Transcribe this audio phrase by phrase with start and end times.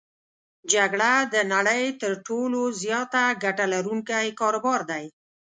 [0.73, 5.05] جګړه د نړی تر ټولو زیاته ګټه لرونکی کاروبار دی.